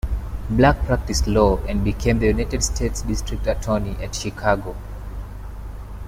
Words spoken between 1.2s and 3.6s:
law and became the United States District